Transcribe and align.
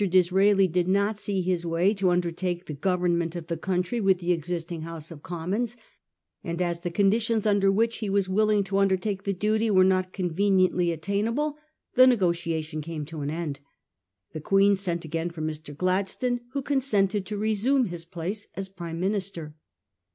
Disraeli 0.09 0.67
did 0.67 0.87
not 0.87 1.19
see 1.19 1.41
his 1.43 1.63
way 1.63 1.93
to 1.93 2.09
undertake 2.09 2.65
the 2.65 2.73
go 2.73 2.97
vernment 2.97 3.35
of 3.35 3.45
the 3.45 3.55
country 3.55 4.01
with 4.01 4.17
the 4.17 4.31
existing 4.31 4.81
House 4.81 5.11
of 5.11 5.21
Commons; 5.21 5.77
and 6.43 6.59
as 6.59 6.81
the 6.81 6.89
conditions 6.89 7.45
under 7.45 7.71
which 7.71 7.97
he 7.97 8.09
was 8.09 8.27
willing 8.27 8.63
to 8.63 8.79
undertake 8.79 9.25
the 9.25 9.31
duty 9.33 9.69
were 9.69 9.83
not 9.83 10.11
conveniently 10.11 10.91
attainable, 10.91 11.55
the 11.93 12.07
negotiation 12.07 12.81
came 12.81 13.05
to 13.05 13.21
an 13.21 13.29
end. 13.29 13.59
The 14.33 14.41
Queen 14.41 14.75
sent 14.75 15.05
again 15.05 15.29
for 15.29 15.43
Mr. 15.43 15.77
Gladstone, 15.77 16.39
who 16.53 16.63
consented 16.63 17.23
to 17.27 17.37
resume 17.37 17.85
his 17.85 18.03
place 18.03 18.47
as 18.55 18.69
Prime 18.69 18.99
Minister. 18.99 19.53